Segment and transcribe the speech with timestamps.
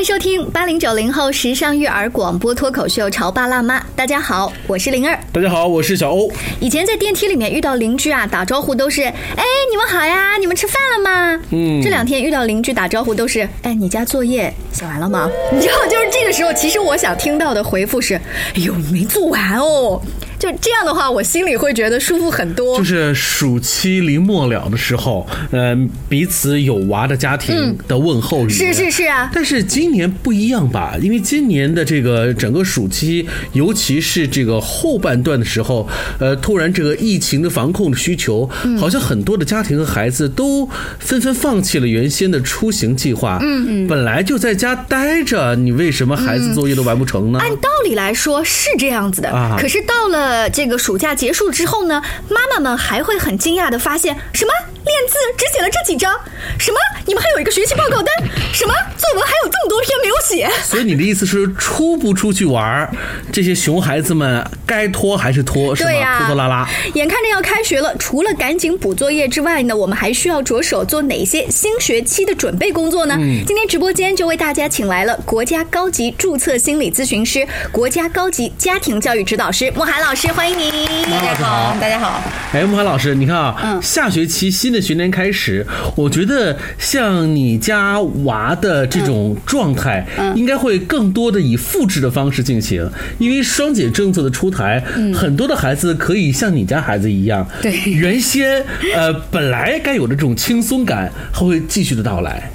[0.00, 3.78] 迎收听八零九零后时尚育儿广播脱口秀《潮爸辣妈》。
[3.94, 5.20] 大家好，我是灵儿。
[5.30, 6.32] 大家好，我是小欧。
[6.58, 9.02] 以前在电梯里面遇到邻居啊，打招呼都是
[9.36, 18.14] “哎，你们好呀，你们吃饭了吗？”嗯，这两天遇到邻居打招呼都是“哎，你家作业写完了吗？”你知道，就是这个时候，其实我想听到的回复是
[18.56, 20.00] ：“哎呦，没做完哦。”
[20.40, 22.78] 就这样的话，我心里会觉得舒服很多。
[22.78, 28.48] 就是暑期临末了的时候，嗯，彼此有娃的家庭的问候语。
[28.48, 29.30] 是是是啊。
[29.34, 30.96] 但是今年不一样吧？
[31.02, 35.86] 因为今年的这个整个暑期，尤其是这个后半段的时候，
[36.18, 38.48] 呃，突然这个疫情的防控的需求，
[38.78, 40.66] 好像很多的家庭和孩子都
[40.98, 43.38] 纷纷放弃了原先的出行计划。
[43.42, 43.86] 嗯嗯。
[43.86, 47.38] 本来就在家待着，你为什么孩子作业都完不成呢？
[47.40, 49.58] 按道理来说是这样子的啊。
[49.60, 50.29] 可是到了。
[50.30, 54.52] 呃，这个暑假结束之后呢，妈妈们还会很惊讶的发现，什么？
[54.84, 56.16] 练字只写了这几张，
[56.56, 56.78] 什么？
[57.10, 58.14] 你们还有一个学习报告单，
[58.52, 60.48] 什么作文还有这么多篇没有写。
[60.62, 62.88] 所以你的意思是出不出去玩
[63.32, 66.18] 这些熊孩子们该拖还是拖，是吗？
[66.18, 66.68] 拖拖拉拉。
[66.94, 73.16] 眼看着要开学了，除了赶紧补作业之外呢，我们还需要着手做哪些新学期的准备工作呢？
[73.44, 80.28] 今天直播间就为大家请来了国家高级注册心理咨询师、国家高级家庭教育指导师莫涵老师。
[80.28, 82.22] 欢迎您，大家好，大家好。
[82.52, 86.56] 哎，莫涵老师，你看啊，嗯，下学期新的学年开始，我觉得
[87.00, 90.06] 像你家娃的这种状态，
[90.36, 94.84] 应该会更多的以复制的方式进行，因为双减政策的出台，
[95.14, 98.62] 很多的孩子可以像你家孩子一样，对，原先
[98.94, 102.50] 呃本来该有的这种轻松感，还会继续的到来。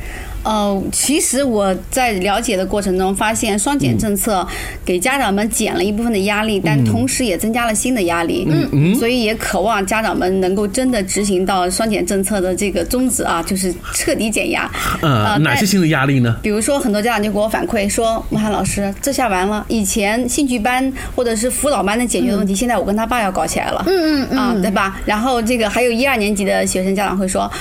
[0.45, 4.47] 呃，其实我在了解的过程中发现，双减政策
[4.85, 8.47] 给家长们减了一部分的压力，但同时也增加了新的压力。
[8.47, 14.71] 嗯嗯，所以也渴望家长们能够真的执行到双减政策的这个宗旨啊，就是彻底减压。
[15.01, 16.37] 呃，哪些新的压力呢？
[16.43, 25.01] 比如说，很多家长就给我反馈说：“穆涵老师，这下完了，以前兴趣班或者是辅导班能解决的问题，现在我跟他爸要搞起来了。”嗯嗯嗯，啊，对吧？
[25.05, 27.51] 然后这个还有一二年级的学生家长会说。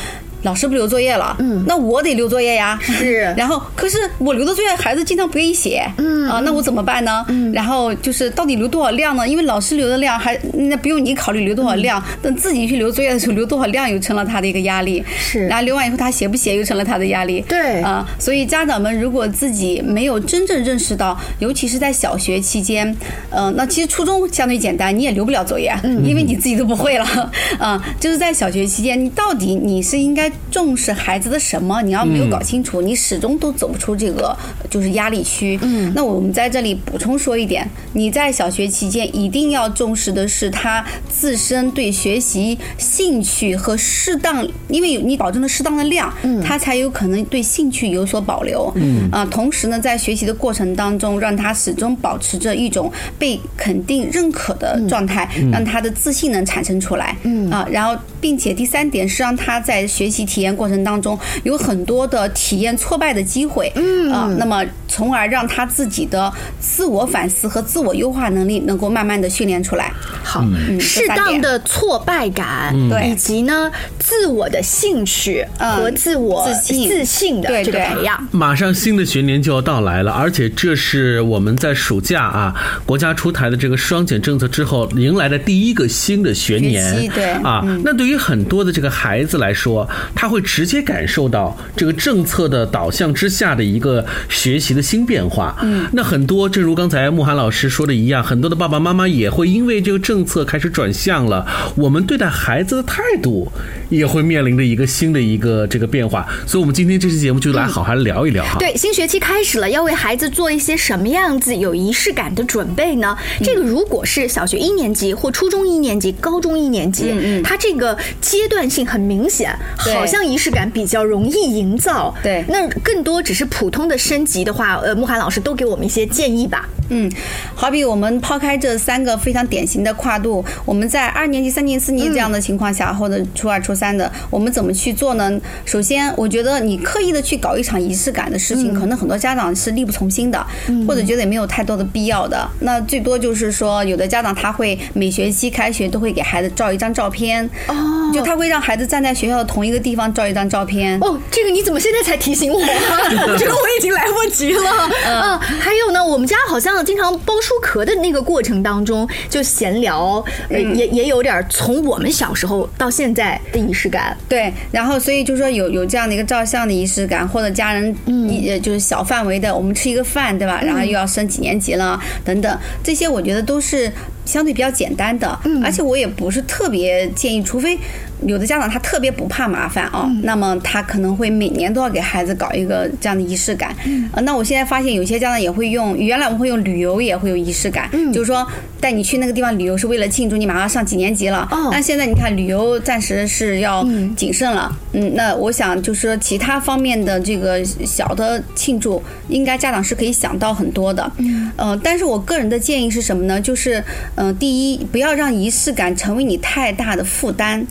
[0.45, 2.79] 老师不留作业了，嗯，那我得留作业呀。
[2.83, 7.25] 是， 然后可是我留的作业，孩子经常不愿意写，嗯啊，那我怎么办呢？
[7.29, 9.27] 嗯，然后就是到底留多少量呢？
[9.27, 15.03] 因为老师留的量还那不用你考虑留多少量，等自己去留作业的时候留多少量又成了他的一个压力。
[15.19, 17.41] 是，然后留完以后他写不写又成了他的压力。
[17.49, 22.95] 对，啊，所以家长们如果自己没有真正认识到，尤其是在小学期间，
[23.31, 30.31] 嗯，那其实初中相对简单，你也留不了作业，嗯，因为你自己都不会了， 啊，就是在小学期间，你到底你是应该。
[30.51, 31.83] 重视孩子的什么？
[31.83, 34.37] 你要没有搞清楚，你始终都走不出这个
[34.71, 35.59] 就是压力区。
[35.63, 48.73] 嗯，那我们在这里补充说一点：你在小学期间一定要重视的是他自身对学习兴趣和适当，因为你保证了适当的量，嗯，他才有可能对兴趣有所保留。
[48.77, 57.17] 嗯啊，同时呢，在学习的过程当中，让他始终保持着一种被肯定、认可的状态，让他的自信能产生出来。
[57.25, 60.45] 嗯啊，然后并且第三点是让他在学习体。
[60.45, 66.31] 验过程当中有很多的体验挫败的机会，嗯啊，那么从而让他自己的
[66.61, 69.91] 自我反思和自我优化能力能够慢慢的训练出来。
[70.23, 70.45] 好，
[70.79, 78.29] 适当的挫败感，对，以及呢自我的兴趣和自我自信的这个培养。
[78.31, 90.35] 马上新的学年就要到来了，而且这是我们在暑假啊国家出台的这个双减政策之后迎来的第一个新的学年，对啊，那对于很多的这个孩子来说，他。
[90.35, 95.57] 会直接感受到这个政策的导向之下的一个学习的新变化。
[95.63, 103.47] 嗯，那很多，正如刚才慕寒老师说的一样，很多的爸爸妈妈也会因为这个政策开始转向了，我们对待孩子的态度
[103.91, 106.27] 也会面临着一个新的一个这个变化。
[106.49, 108.57] 所以，我们今天这期节目就来好好聊一聊哈。
[108.59, 113.17] 对，新学期开始了，要为孩子做一些什么样子有仪式感的准备呢？
[113.45, 119.57] 这个如果是小学一年级或初中一年级、高中一年级，嗯嗯，它这个阶段性很明显，
[119.95, 120.25] 好像。
[120.25, 126.67] 仪式感比较容易营造，对，那更多只是普通的升级的话，呃，慕寒老师都给我们一些建议吧。
[126.89, 127.11] 嗯，
[127.55, 135.39] 好比我们抛开这三个非常典型的跨度，我们在二年级、三年级、四年级这样的情况下，或者初二、初三的，我们怎么去做呢？
[135.65, 140.47] 首先，我觉得你刻意的去搞一场仪式感的事情，可能很多家长是力不从心的，
[140.87, 142.49] 或者觉得也没有太多的必要的。
[142.61, 150.99] 那最多就是说，有的家长他会每学期开学都会给孩子照一张照片，哦，就他会让孩子站在学校的同一个地方照一张照片。
[151.01, 152.59] 哦，这个你怎么现在才提醒我？
[153.39, 154.91] 这个我已经来不及了。
[155.07, 164.17] 嗯，还有呢，我们家好像经常包书壳的那个过程当中，就闲聊，呃也也有点从我们小时候到现在的仪式感。
[164.29, 170.61] 对，然后所以就说有有这样的一个照相的仪式感，或者家人一呃就是小范围的，我们吃一个饭，对吧？
[170.65, 173.93] 然后又要升几年级了，等等，这些我觉得都是
[174.25, 177.79] 相对比较简单的，而且我也不是特别建议，除非
[178.27, 183.75] 有的家长他特别不怕麻烦啊，那么他可能会每年都要给孩子搞一个这样的仪式感。
[184.13, 188.47] 呃，那我现在发现有些家长也会用，原来我们会用旅游也会有仪式感，就是说
[188.81, 191.47] 带你去那个地方旅游是为了庆祝你马上上几年级了。
[191.51, 193.87] 哦那现在你看旅游暂时是要
[194.17, 201.11] 谨慎了，嗯，那我想就是说其他方面的这个小的庆祝，应该家长是可以想到很多的。
[201.19, 203.41] 嗯，呃，但是我个人的建议是什么呢？
[203.41, 203.83] 就是，
[204.15, 207.67] 嗯、第一，不要让仪式感成为你太大的负担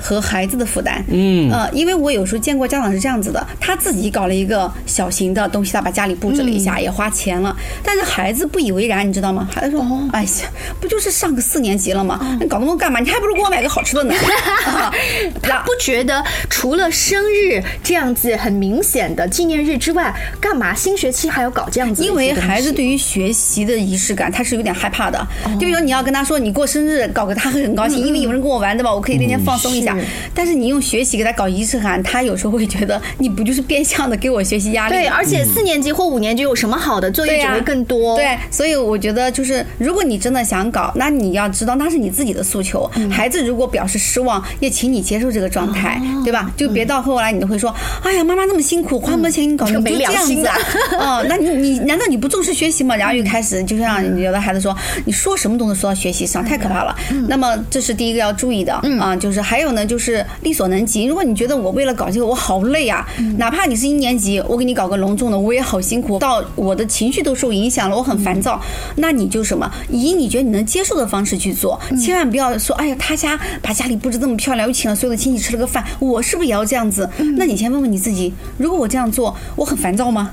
[0.00, 1.04] 和孩子的负担。
[1.08, 9.48] 嗯呃，因为我有时候见过家长是这样子的，他自己搞了一个小型的东西，他把家里布置了一下，也花钱了，但是孩子不以为然，你知道吗？
[9.54, 10.28] 孩子说：“哦哎呀，
[10.80, 12.36] 不就是上个四年级了吗？
[12.40, 13.00] 你搞那么多干嘛？
[13.00, 14.14] 你还不如给我买个好吃的呢。
[14.66, 14.92] 啊”
[15.42, 22.14] 他不觉得除了生日这样子很明显的纪念日之外，干嘛新学期还要搞这样子因？
[22.14, 25.18] 为孩子对于学习的仪式感，他是有点害怕的。
[25.44, 28.92] 哦就比如你要跟他说你过生日，搞个他会很高兴，因为有人跟我玩，对吧？
[28.94, 30.04] 我可以那天放松一下嗯是。
[30.34, 34.94] 但是你用学习给他搞仪式感，他有时候会觉得你不就是变相的给我学习压力？
[34.94, 38.16] 对，而且四年级或五年级有什么好的作业只会更多。
[38.16, 42.90] 对，所以我觉得就是，如果你真的想搞，那你要知道那是你自己的诉求。
[42.96, 46.50] 嗯孩子如果表示失望，也请你接受这个状态，哦对吧？
[46.56, 51.18] 就别到后来你都会说，哎呀，妈妈那么辛苦，花那么多钱给你搞，这个没你就这样良心的子啊？
[51.20, 52.94] 哦，那你你难道你不重视学习吗？
[52.96, 56.94] 然后又开始就像有的孩子说，你说什么都能说到学习上，太可怕了。
[57.28, 61.04] 那么这是第一个要注意的啊，就是还有呢，就是力所能及。
[61.04, 63.06] 如果你觉得我为了搞这个我好累啊，
[63.38, 68.60] 哪怕你是一年级，我给你搞个隆重的，我也好辛苦，到我的情绪都受影响了，我很烦躁。
[68.96, 77.08] 那你就什么，以你觉得你能接受的方式去做，千万不要说，哎呀，他家把家里布置这么漂亮，又请了所有的亲戚吃了个饭，我是不是也要这样子？
[77.36, 80.30] 那你先问问你自己，如果我这样做，我很烦躁吗？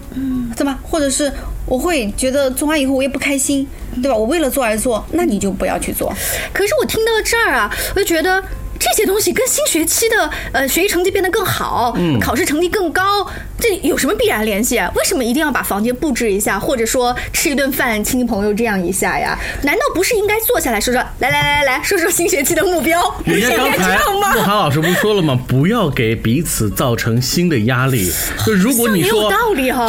[0.55, 0.79] 对吧？
[0.83, 1.31] 或者是
[1.65, 3.67] 我会觉得做完以后我也不开心，
[4.01, 4.15] 对吧？
[4.15, 6.13] 我为了做而做，那你就不要去做。
[6.53, 8.43] 可是我听到这儿啊，我就觉得。
[8.79, 13.27] 这些东西跟新学期的呃学习成绩变得更好，考试成绩更高，
[13.59, 14.91] 这有什么必然联系啊？
[14.95, 19.37] 为什么一定要把房间布置一下，或者说吃一顿饭，亲戚朋友这样一下呀？
[19.63, 23.01] 难道不是应该坐下来说说，来来来来来说说新学期的目标？
[23.25, 24.33] 人家刚才样吗？
[24.33, 25.39] 慕寒老师不是说了吗？
[25.47, 28.11] 不要给彼此造成新的压力。
[28.45, 29.31] 就如果你说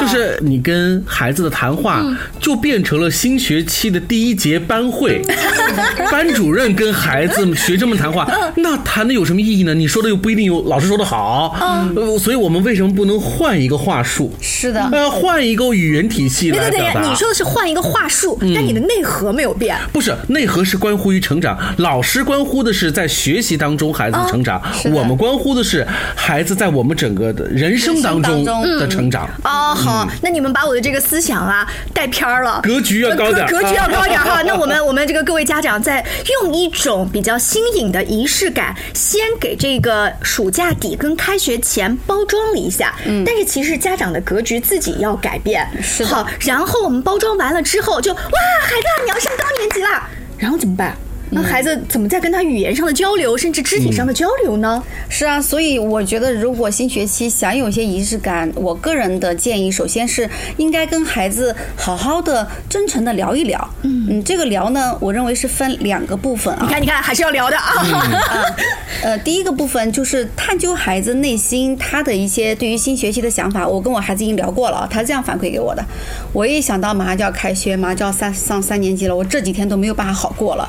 [0.01, 2.03] 就是你跟孩子的谈话，
[2.41, 5.21] 就变成了新学期的第一节班会，
[6.11, 9.75] 班主任跟孩子们、学生们谈话，嗯那谈的有什么意义呢？
[9.75, 14.33] 你说的又不一定有老师说的好，嗯呃所以我们为什么不能换一个话术？
[14.41, 17.09] 是的，呃，换一个语言体系对对对。
[17.09, 19.77] 你说的是换一个话术，嗯但你的内核没有变。
[19.93, 24.61] 不是内核是关乎于成长，老师关乎的是在学习当中孩子的成长，
[24.93, 29.29] 我们关乎的是孩子在我们整个的人生当中的成长。
[29.45, 34.43] 哦，好，那你们把我的这个思想啊带偏了，格局要高点格格局要高点哈。
[34.47, 36.05] 那我们我们这个各位家长在
[36.43, 42.95] 用一种比较新颖的仪式感，先给这个暑假底跟开学前包装了一下。
[43.07, 45.67] 嗯，但是其实家长的格局自己要改变。
[45.83, 48.21] 是好，然后我们包装完了之后就，哇，
[48.61, 49.89] 孩子啊，你要上高年级了，
[50.37, 50.95] 然后怎么办？
[51.31, 54.83] 那孩子怎么在跟他语言上的交流，甚至肢体上的交流呢？
[55.09, 63.69] 是啊，所以我觉得，如果新学期想有一些仪式感，我个人的建议，首先是应该跟孩子好好的、真诚的聊一聊。
[63.83, 66.61] 嗯，这个聊呢，我认为是分两个部分啊。
[66.63, 67.73] 你看，你看，还是要聊的啊。
[67.79, 68.57] 啊，
[69.03, 73.67] 呃，第一个部分就是探究孩子内心他的一些对于新学期的想法。
[73.67, 75.85] 我跟我孩子已经聊过了，他是这样反馈给我的。
[76.33, 80.69] 我一想到马上就要开学，马上就要三上三年级了，我这几天都没有办法好过了。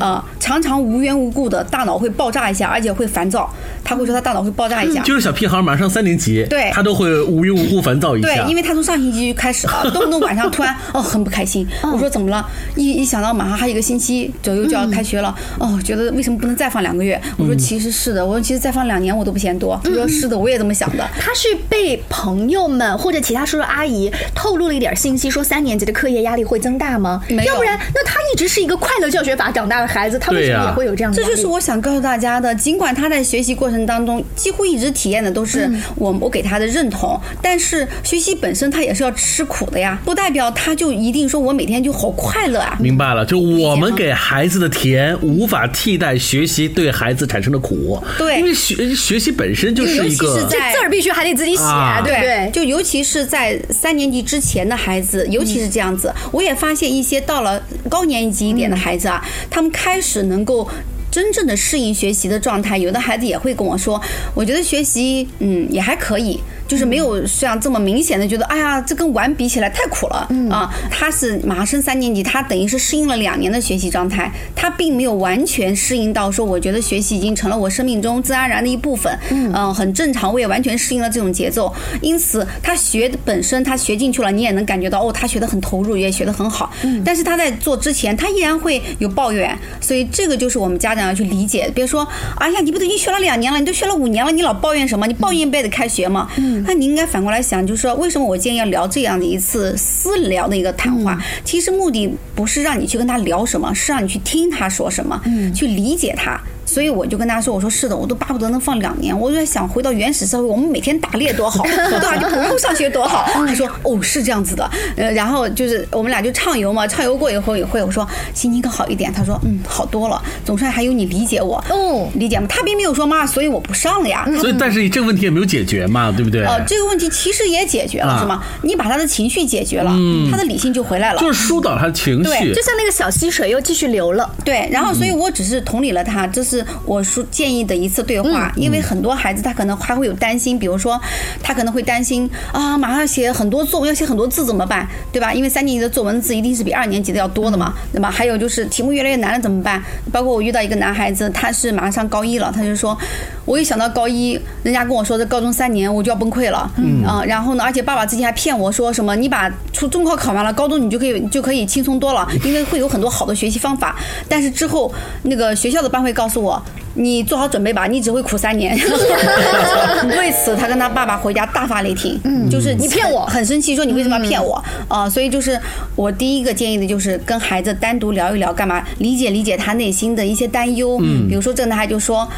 [0.00, 3.52] 呃，常常无缘无故的大脑会爆炸一下，而且会烦躁。
[3.84, 5.02] 他会说他大脑会爆炸一下。
[5.04, 8.28] 就是小屁孩马上上三年级，对他都会无缘无故烦躁一下。
[8.28, 11.66] 对，因为他从上星期就开始了， 动不动晚上突然哦很不开心。
[11.82, 12.46] 我说怎么了？
[12.76, 17.20] 一一想到马上还有一个星期左右就要开学了，哦，觉得为什么不能再放两个月？
[17.38, 19.80] 我说其实是的，我说其实再放两年我都不嫌多。
[19.82, 21.08] 他说是的，我也这么想的。
[21.18, 27.22] 他是被朋友们或者其他叔叔阿姨透露了一点信息，说三年级的课业压力会增大吗？
[27.28, 31.16] 没有要不然那他一直是一个快乐教学法长大的孩子，他为什么也会有这样的？
[31.16, 32.54] 这就是我想告诉大家的。
[32.54, 42.76] 尽管他在学习过程当中几乎一直体验的都是我我给他的认同，但是学习本身他也是要吃苦的呀，不代表他就一定说我每天就好快乐啊。
[42.80, 48.02] 明白了，就我们给孩子的甜无法替代学习对孩子产生的苦。
[48.18, 52.50] 对因为学学习本身就是一尤其个是在这字儿必须还得自己写，啊对对？
[52.52, 60.68] 就尤其是在三年级之前的孩子，尤其是这样子，我也发现一些到了高年级一点的孩子啊，他们开始能够。
[61.10, 64.00] 真正的适应学习的状态，有的孩子也会跟我说，
[64.34, 70.70] 我觉得学习嗯也还可以，就是没有像这么明显的觉得，哎呀，这跟玩比起来太苦了啊。
[70.90, 81.72] 他是马上升三年级，他等于是适应了两年的学习状态，他并没有完全适应到说，我觉得学习已经成了我生命中自然而然的一部分，嗯、很正常，我也完全适应了这种节奏。
[82.02, 86.70] 因此，他学本身他学进去了，你也能感觉到哦，他学得很投入，也学得很好。
[87.04, 91.70] 但是他在做之前，他依然会有抱怨，所以这个就是我们家长要去理解。
[91.74, 92.06] 别说，
[92.36, 95.06] 哎呀，你不都已经学了两年了，你都学了五年了，你老抱怨什么？
[95.06, 96.28] 你抱怨不也得开学吗？
[96.66, 101.18] 那你应该反过来想，就是说，为什么我今天要聊这样的一次私聊的一个谈话？
[101.44, 105.20] 其实目的不是让你去跟他聊什么，是让你去听他说什么，
[105.54, 106.40] 去理解他。
[106.68, 109.18] 所以我就跟他说：“我说是的，我都巴不得能放两年。
[109.18, 112.14] 我就在想，回到原始社会，我们每天打猎多好， 对吧？
[112.18, 119.10] 就不用上学多好。”他说：“哦，是这样子的。”呃，然后就是我们俩就畅游嘛，畅游过以后也会我说心情更好一点。
[119.10, 122.46] 他说：“嗯，好多了，总算还有你理解我。”哦理解吗？
[122.48, 124.28] 他并没有说妈，所以我不上了呀。
[124.38, 126.44] 所以但是这个问题也没有解决嘛，对不对？
[126.44, 128.42] 呃，这个问题其实也解决了，啊是吗？
[128.62, 129.90] 你把他的情绪解决了，
[130.30, 131.20] 他的理性就回来了。
[131.20, 132.54] 就是疏导他的情绪对。
[132.54, 141.00] 就像那个小溪水又继续流了，对，然后所以我只是同理了他，这是我说建议的一次对话，因为很多孩子他可能还会有担心，比如说
[141.42, 145.32] 他可能会担心啊，马上写很多作文，要写很多字怎么办，对吧？
[145.32, 148.10] 因为三年级的作文字一定是比二年级的要多的嘛，对吧？
[148.10, 149.82] 还有就是题目越来越难了怎么办？
[150.12, 152.96] 包括我遇到一个男孩子，他是马上上高一了，他就说，
[153.44, 163.96] 我一想到高一，人家跟我说这高中三年我就要崩溃了，嗯啊，然后呢，而且爸爸之前还骗我说什么，你把初中考考完了，高中你就可以就可以轻松多了，因为会有很多好的学习方法。
[164.28, 166.47] 但是之后那个学校的班会告诉我，
[166.94, 168.76] 你做好准备吧，你只会苦三年。
[170.16, 175.08] 为此，他跟他爸爸回家大发雷霆，嗯，就是你骗我，很生气，说你为什么要骗我啊？
[175.08, 175.58] 所以就是
[175.94, 180.98] 我第一个建议的就是跟孩子单独聊一聊，干嘛理解理解他内心的一些担忧。
[181.02, 182.28] 嗯，比如说这个男孩就说。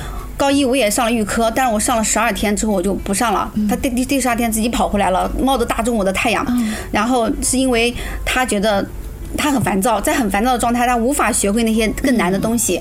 [0.40, 3.52] 高一我也上了预科，但是我上了十二天之后我就不上了。
[3.68, 6.42] 他第第第十二天自己跑回来了，冒着大中午的太阳，
[6.90, 8.82] 然后是因为他觉得
[9.36, 12.80] 他很烦躁，在很烦躁的状态，他无法学会那些更难的东西。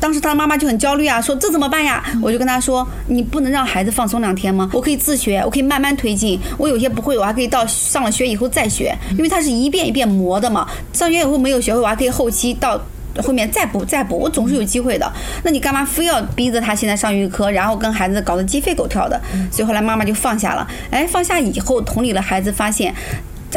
[0.00, 2.02] 当时他妈妈就很焦虑啊，说这怎么办呀？
[2.22, 4.70] 我就跟他说，你不能让孩子放松两天吗？
[4.72, 6.38] 我可以自学，我可以慢慢推进。
[6.58, 10.68] 我有些不会，我还可以到上了学以后再学，因为他是一遍一遍磨的嘛。
[10.92, 12.80] 上学以后没有学会，我还可以后期到。
[13.24, 15.10] 后面再补再补，我总是有机会的。
[15.42, 19.18] 那你干嘛非要逼着他现在上预科，然后跟孩子搞得鸡飞狗跳的？
[19.50, 20.68] 所以后来妈妈就放下了。
[20.90, 22.94] 哎，放下以后，同理了孩子，发现。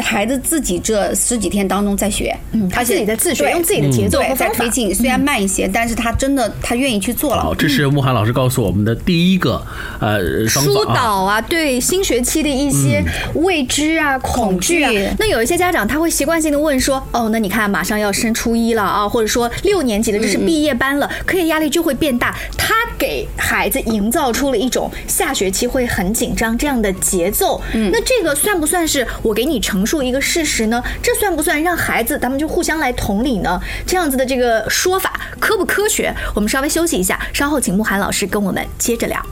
[0.00, 4.68] 孩子自己这十几天当中在学，嗯他自己在自学，用自己的节奏在推。
[4.70, 7.54] 进，虽然慢一些，但是他真的他愿意去做了好，。
[7.54, 9.60] 这是慕寒老师告诉我们的第一个
[9.98, 10.84] 呃疏。
[10.84, 13.02] 导啊，对新学期的一些
[13.34, 14.90] 未知啊、恐惧啊。
[15.18, 27.58] 那有一些家长他会习惯性的问说：“哦，那你看马上要升初一了啊，或者说六年级的这是毕业班了，课业压力就会变大。”他给孩子营造出了一种下学期会很紧张这样的节奏。
[27.72, 30.84] 那这个算不算是我给你陈述一个事实呢？
[31.02, 33.58] 这算不算让孩子咱们就互相来同理呢？
[33.86, 36.14] 这样子的这个说法科不科学？
[36.34, 39.24] 我们稍微休息一下，稍后请慕寒老师跟我们接着聊。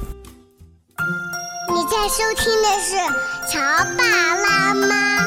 [1.71, 2.97] 你在收听的是
[3.53, 3.61] 《乔
[3.99, 4.05] 爸
[4.37, 5.27] 拉妈》，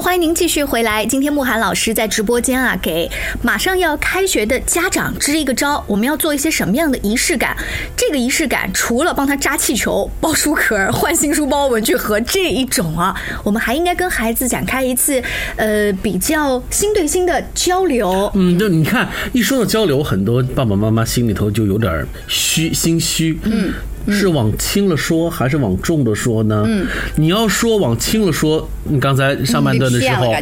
[0.00, 1.04] 欢迎您继续回来。
[1.04, 3.10] 今天慕寒老师在直播间啊，给
[3.42, 7.54] 马上要开学的家长支一个招，我们要做一些什么样的仪式感？
[7.94, 13.14] 这个仪式感除了帮他扎气球、包书壳、换新书包、文具盒这一种啊，
[13.44, 15.22] 我们还应该跟孩子展开一次
[15.56, 18.32] 呃比较心对心的交流。
[18.34, 23.38] 嗯，就你看，一说到交流，很多爸爸妈妈心里头就有点虚心虚。
[23.42, 23.70] 嗯。
[24.10, 26.64] 是往轻了说还是往重了说呢？
[26.66, 26.86] 嗯，
[27.16, 30.34] 你要说往轻了说，你刚才上半段的时候，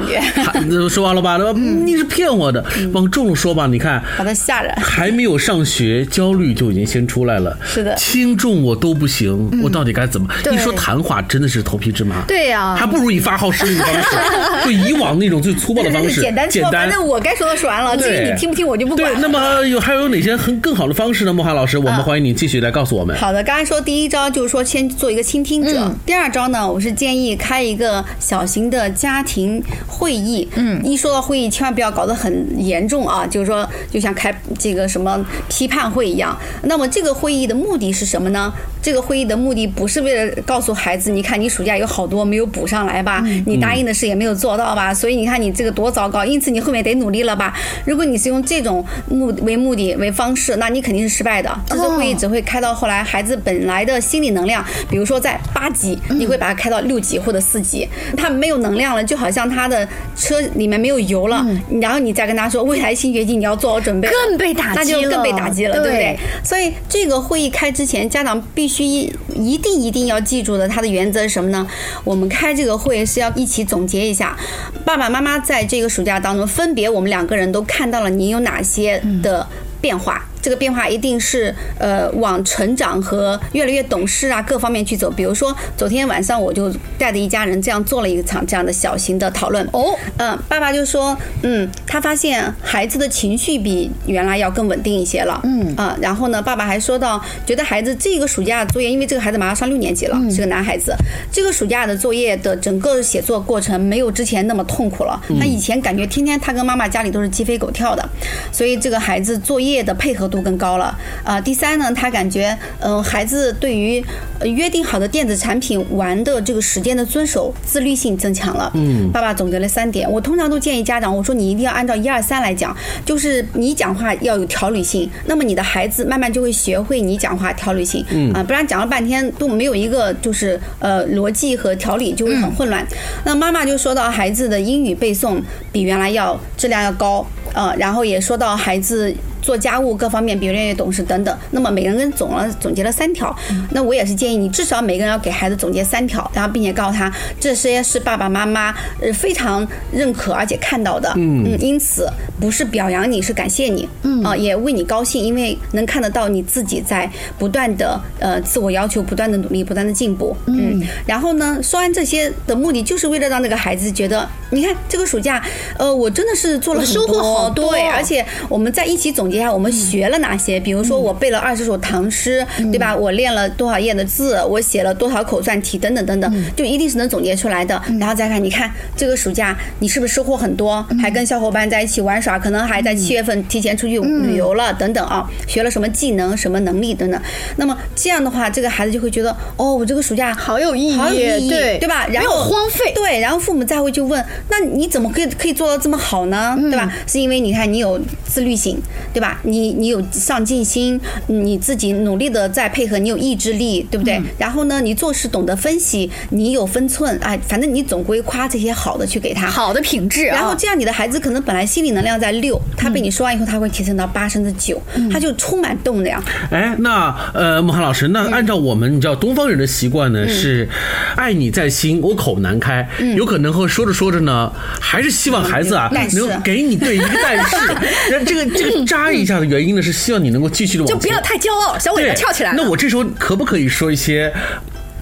[0.89, 1.37] 说完了吧？
[1.39, 1.59] 对吧？
[1.59, 2.65] 你是骗我的。
[2.93, 4.03] 往重了说吧，你看。
[4.17, 4.73] 把他吓着。
[4.81, 7.57] 还没有上学，焦虑就已经先出来了。
[7.65, 10.29] 是的轻重我都不行，我到底该怎么？
[10.43, 12.23] 对一说谈话真的是头皮芝麻。
[12.27, 14.09] 对呀还不如以发号施令的方式，
[14.65, 19.21] 就以往那种最粗暴的方式， 简单说，反正我该说的说完了，至于你听不听我就不管对，。
[19.21, 21.33] 那么有还有哪些很更好的方式呢？
[21.33, 23.17] 莫涵老师，我们欢迎你继续来告诉我们。
[23.17, 30.49] 好的，刚才说第一招就是说先做一个倾听者，第二招呢，我是建议开一个小型的家庭会议。
[30.55, 36.39] 嗯，一说到会议，千万不要搞得很严重啊，就是说就像开这个什么批判会一样。
[36.63, 38.53] 那么这个会议的目的是什么呢？
[38.81, 47.53] 这个会议的目的不是为了告诉孩子，你看你暑假有好多没有补上来吧，你答应的事也没有做到吧，所以你看你这个多糟糕，因此你后面得努力了吧。
[47.85, 51.53] 如果你是用这种目为目的为方式，那你肯定是失败的。
[51.67, 61.45] 这个会议只会开到后来孩子本来的心理能量，比如说在八级，你会把它开到六级或者四级，他没有能量了，就好像他的车里面没有油了，
[61.81, 66.19] 然后你再跟他说未来新学期你要做好准备，更被打击那就更被打击了，对不对对？
[66.43, 71.67] 所以这个会议开之前，家长必须一一定一定要记住的，它的原则是什么呢？
[72.05, 74.37] 我们开这个会是要一起总结一下，
[74.85, 79.47] 爸爸妈妈在这个暑假当中，分别我们两个人都看到了你有哪些的
[79.81, 80.25] 变化。
[80.41, 85.11] 这个变化一定是呃往成长和越来越懂事啊各方面去走。
[85.11, 89.67] 比如说昨天晚上我就带着一家人这样做了一场这样的小型的讨论。
[89.73, 95.41] 哦，嗯，爸爸就说，嗯，他发现孩子的情绪比原来要更稳定一些了。
[95.45, 100.95] 嗯啊，然后呢，爸爸还说到，觉得孩子这个暑假的作业，因为这个孩子马上上六年级了，是个男孩子，
[101.33, 105.21] 这个暑假的作业的整个写作过程没有之前那么痛苦了。
[105.39, 108.09] 他以前感觉天天他跟妈妈家里都是鸡飞狗跳的，
[108.53, 110.97] 所以这个孩子作业的配合度更高了。
[111.25, 114.05] 啊，第三呢，他感觉，嗯、孩子对于
[114.39, 118.71] 呃约定好的电子产品玩的这个时间的遵守，自律性增强了。
[118.75, 128.05] 嗯，爸爸总结了三点，我通常都建议家长，我说你一定要按照一二三来讲，就是你讲话要有条理性，那么你的孩子慢慢就会学会你讲话条理性。
[128.11, 132.87] 嗯啊，不然讲了半天都没有一个就是呃逻辑和条理，就会很混乱。
[133.25, 135.41] 那妈妈就说到孩子的英语背诵
[135.73, 139.15] 比原来要质量要高，呃，然后也说到孩子。
[139.43, 143.35] 做家务各方面比越来越懂事等等，那么每个人总了总结了三条，
[143.71, 152.09] 那我也是建议你至少每个人要给孩子总结三条，然后并且告诉他这些是爸爸妈妈呃非常认可而且看到的，嗯，因此
[152.41, 154.23] 不是表扬你是感谢你，嗯。
[154.25, 165.43] 啊也为你高兴，因为能看得到你自己在不断的呃自我要求，不断的努力，不断的进步，嗯，然后呢说完这些的目的就是为了让这个孩子觉得，你看这个暑假，
[165.79, 172.95] 呃我真的是做了很我收获多好多对，而且我们在一起总结一下我们学了哪些，比如说我背了二十首唐诗，对吧？
[172.95, 177.81] 我练了多少页的字，我写了多少口算题，等等等等，就一定是能总结出来的。
[178.01, 180.85] 然后再看，你看这个暑假你是不是收获很多？
[181.01, 187.21] 还跟小伙伴在一起玩耍，可能还在七月份提前出去旅游了，等等啊，学了什么技能、什么能力等等。
[187.57, 192.07] 那么这样的话，这个孩子就会觉得，哦，我这个暑假好有意义好有意义，对对吧？
[192.09, 196.57] 然后荒废对，然后父母再会就问，那你怎么可以可以做到这么好呢？
[196.59, 196.93] 对吧？
[197.07, 198.81] 是因为你看你有自律性，
[199.19, 199.41] 对吧？
[199.43, 204.23] 你你有上进心，你自己努力的在配合，你有意志力，对不对？
[204.39, 209.49] 然后呢，你做事懂得分析，你有分寸，哎，反正你总归夸这些好的去给他。
[209.49, 210.37] 好的品质啊。
[210.37, 214.81] 然后这样，你的孩子可能本来心理能量在六，他被你说完以后，他会提升到八甚至九，
[215.13, 216.23] 他就充满动量。
[216.53, 220.69] 哎，那呃，穆涵老师，那按照我们你知道东方人的习惯呢，是
[221.17, 227.57] 爱你在心，我口难开，有可能会说着说着呢，还是希望孩子啊能给你对一个但是，
[228.13, 232.53] 那这个这个看一下的原因呢，是希望你能够继续的往前就不要太骄傲，小尾对巴翘起来。
[232.55, 234.31] 那我这时候可不可以说一些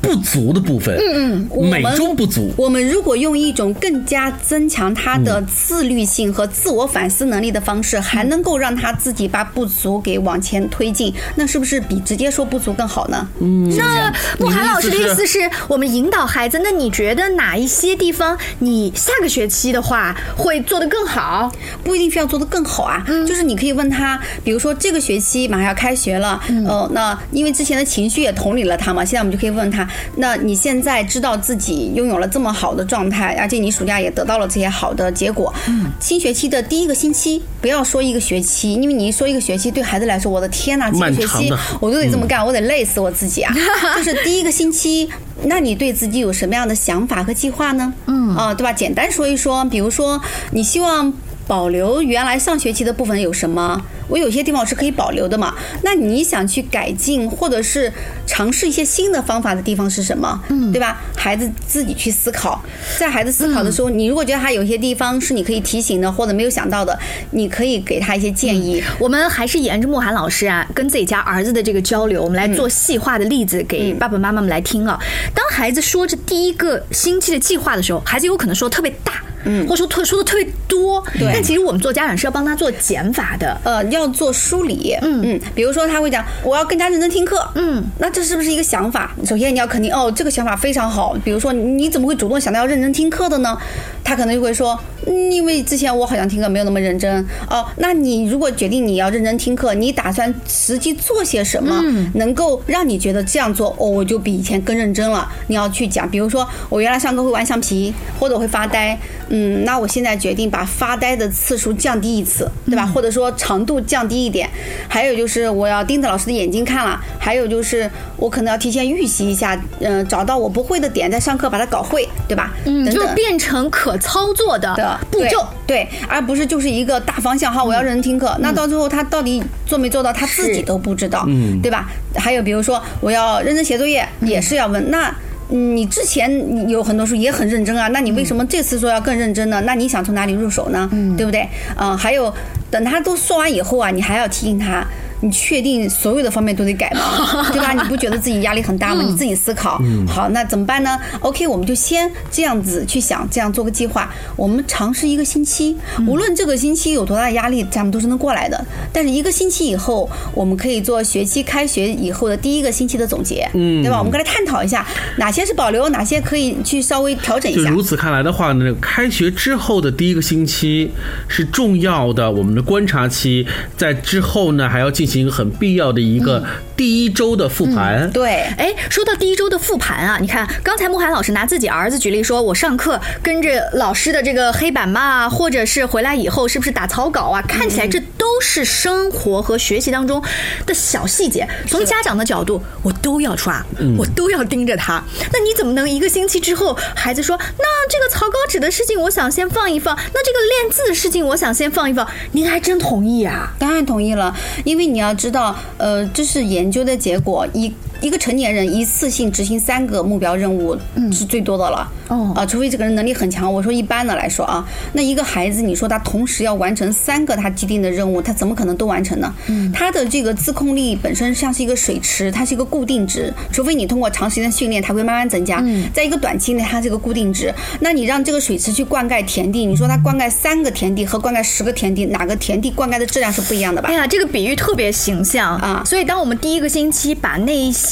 [0.06, 0.96] 不足的部分？
[0.96, 2.52] 嗯嗯美中不足。
[2.56, 13.28] 我们如果用一种更加增强他的自律性和自我反思能力的方式，还能够让他自己把不足给往前推进，那是不是比直接说不足更好呢？
[13.40, 15.38] 嗯那慕寒老师的意思是
[15.68, 21.50] 我们引导孩子，那你觉得哪一些地方你下个学期的话会做得更好？
[21.82, 35.52] 不一定非要做得更好啊，就是你可以问他，比如说这个学期马上要开学了，呃，那因为之前的情绪也同理了他嘛，现在我们就可以问他，那你现在知道自己拥有了这么好的状态，而且你暑假也得到了这些好的结果，
[36.00, 43.54] 新学期的第一个星期不要说一个学期，因为你一说一个学期，对孩子来说，我的天呐，这个学期我都得这么干，我得累死我自己啊！
[43.96, 45.08] 就是第一个星期，
[45.44, 47.92] 那你对自己有什么样的想法和计划呢？
[48.06, 48.72] 嗯啊，对吧？
[48.72, 50.20] 简单说一说，比如说
[50.52, 51.12] 你希望。
[51.48, 53.80] 保留原来上学期的部分有什么？
[54.08, 55.54] 我有些地方是可以保留的嘛？
[55.82, 57.92] 那你想去改进或者是
[58.26, 60.40] 尝试一些新的方法的地方是什么？
[60.48, 61.00] 嗯，对吧？
[61.16, 62.62] 孩子自己去思考，
[62.98, 66.96] 在孩子思考的时候，你如果觉得他有些地方是你可以提醒的或者没有想到的，
[67.30, 68.82] 你可以给他一些建议。
[68.98, 74.98] 我们还是沿着慕寒老师啊，跟自己家儿子的这个交流，我们来做细化的例子给爸爸妈妈们来听啊。
[75.34, 79.14] 当孩子说这第一个星期的计划的时候，孩子有可能说特别大。
[79.46, 83.58] 嗯，或者说特说的特别多，对但其实我们做家长是要帮他做减法的。
[83.64, 89.12] 呃，要做梳理，嗯嗯，比如说他会讲，我要更加认真听课，嗯，那这是不是一个想法？
[89.24, 91.16] 首先你要肯定，哦，这个想法非常好。
[91.24, 93.56] 比如说，你怎么会主动想到要认真听课的呢？
[94.04, 97.24] 他可能就会说，嗯，因为之前我好像听课没有那么认真。
[97.48, 101.82] 哦，那你如果决定你要认真听课，你打算实际做些什么，
[102.14, 105.28] 能够让你觉得这样做，哦，我就比以前更认真了。
[105.46, 112.86] 你要去讲，比如说我原来上课会玩橡皮，或者会发呆，嗯，那我现在决定把发呆的次数降低一次，对吧？
[112.86, 114.48] 或者说长度降低一点。
[114.88, 122.52] 还有就是我要盯着老师的眼睛看了，还有就是我可能要提前预习一下，嗯、找到我不会的点，在上课把它搞会，对吧？
[122.64, 125.46] 嗯，等等就变成可操作的的步骤。
[125.66, 127.52] 对，对，而不是就是一个大方向。
[127.52, 131.90] 哈，我要认真听课，那到最后他到底做没做到，他自己都不知道，嗯对吧？
[132.16, 135.08] 还有比如说我要认真写作业，也是要问那。
[135.48, 139.62] 嗯你之前有很多时候也很认真啊，那你为什么这次说要更认真呢？
[139.64, 140.90] 那你想从哪里入手呢？
[141.16, 141.48] 对不对？
[141.76, 142.34] 嗯、还有
[142.68, 144.84] 等他都说完以后啊，你还要提醒他，
[145.26, 147.50] 你确定所有的方面都得改吗？
[147.52, 147.72] 对吧？
[147.72, 149.02] 你不觉得自己压力很大吗？
[149.02, 149.82] 你自己思考。
[150.06, 154.12] 好，那怎么办呢？OK，我们就先这样子去想，这样做个计划。
[154.36, 158.64] 我们尝试一个星期，无论这个星期有多大的压力，咱们都是能过来的。
[158.92, 163.98] 但是一个星期以后，我们可以做学期开学以后的第一个星期的总结，嗯，对吧？
[163.98, 164.86] 我们跟他探讨一下
[165.16, 167.62] 哪些是保留，哪些可以去稍微调整一下。
[167.62, 170.90] 就如此看来的话呢，开学之后的第一个星期
[171.28, 176.44] 是重要的，我们的观察期，在之后呢还要进行一个很必要的一个
[176.76, 178.10] 第一周的复盘。
[178.10, 187.42] 对，哎，说到第一周的复盘啊，你看刚才慕寒老师拿自己儿子举例说，我上课跟着老师的这个黑板嘛，或者是回来以后是不是打草稿啊？
[187.42, 190.22] 看起来这都是生活和学习当中
[190.66, 191.46] 的小细节。
[191.66, 193.64] 从家长的角度，我都要抓，
[193.96, 195.02] 我都要盯着他。
[195.32, 202.06] 那你怎么能一个星期之后，孩子说，那这个草稿纸的事情我想先放一放，那这个练字的事情我想先放一放？
[202.32, 203.52] 您还真同意啊？
[203.58, 210.76] 当然同意了，因为你你要知道，呃，这是研究的结果，一一个成年人一次性执行三个目标任务
[211.12, 211.90] 是最多的了。
[212.08, 213.52] 哦啊，除非这个人能力很强。
[213.52, 219.34] 我说一般的来说啊，那一个孩子，你说他同时要完成三个他既定的任务，他怎么可能都完成呢？
[219.48, 225.60] 嗯，他的这个自控力本身像是一个水池，它是一个固定值，除非你通过长时间训练，它会慢慢增加。
[225.64, 227.52] 嗯，在一个短期内，它是一个固定值。
[227.80, 233.94] 那你让这个水池去灌溉田地，你说它灌溉三个田地和灌溉十个田地，哪个田地灌溉的质量是不一样的吧哎？
[233.94, 237.85] 呀，这个比喻特别形象啊所以当我们第一个星期把那一些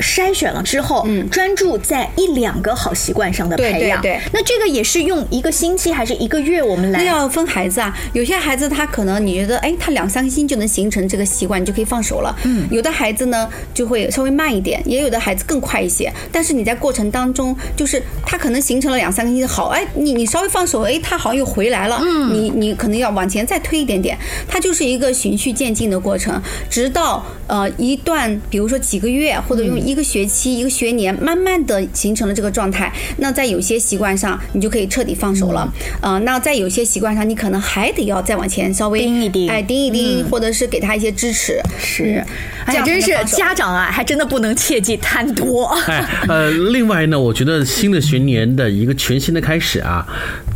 [0.00, 7.00] 筛选了之后，嗯，专注在一两个好习惯上的培养，对对那这个也是用一个星期还是一个月我们来？
[7.00, 12.34] 那要分孩子啊，有些孩子他可能你觉得，哎，他两三个星期就能形成这个习惯，你就可以放手了。
[12.44, 16.12] 嗯，有的孩子呢就会稍微慢一点，也有的孩子更快一些。
[16.32, 22.00] 但是你在过程当中，就是他可能形成了两三个星期好，哎，你你稍微放手，哎，他好像又回来了。
[22.02, 24.16] 嗯，你你可能要往前再推一点点，
[24.48, 32.92] 它就是一个循序渐进的过程，直到呃一段，比如说几个月或者用一个学期、一个学年，慢慢的形成了这个状态。
[33.18, 35.72] 那在有些习惯上，你就可以彻底放手了。
[36.00, 41.60] 呃，那在有些习惯上，你可能还得要再往前稍微盯一盯哎，盯一盯，或者是给他一些支持。
[41.78, 42.24] 是，
[42.66, 45.66] 哎呀，这真是家长啊，还真的不能切忌贪多。
[45.86, 50.06] 哎，呃，另外呢，我觉得新的学年的一个全新的开始啊，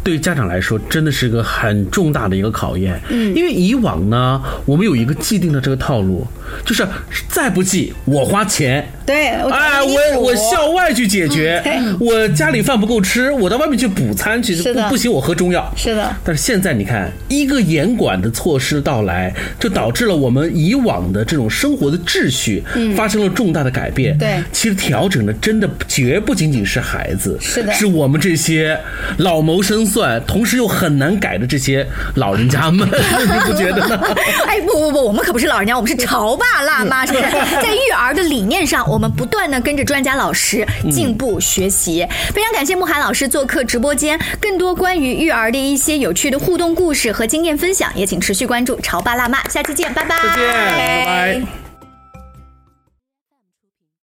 [0.03, 3.01] 对家长来说真的是个很重大的一个考验。
[3.09, 6.27] 嗯，因为以往呢，我们有一个既定的这个套路，
[6.65, 6.87] 就是
[7.29, 8.68] 再不济我花钱。
[9.07, 11.63] 对，我哎，我我校外去解决，
[11.99, 15.73] 我家里饭不够吃，我到外面去补餐去，不不行，我喝中药。
[15.77, 22.63] 是的，但是现在你看，一个严管的措施到来，就导致了我们以往的这种生活的秩序
[22.97, 24.15] 发生了重大的改变。
[24.17, 28.79] 嗯对其实调整的真的绝不仅仅是孩子，是的是我们这些
[29.19, 34.01] 老谋深算，同时又很难改的这些老人家们， 你不觉得呢？
[34.47, 37.25] 哎，不不不，我们可不是老人家，我们是潮爸辣妈，是不是？
[37.63, 42.07] 在育儿的理念上，我们不断的跟着专家老师进步学习。
[42.35, 51.68] 非常感谢慕寒老师做客直播间，更多关于育儿的一些有趣的互动故事和经验分享，也请持续关注潮爸辣妈，下期见，拜拜，再见，拜拜。